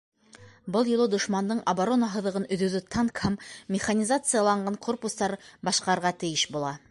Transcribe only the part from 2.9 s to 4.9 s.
танк һәм механизацияланған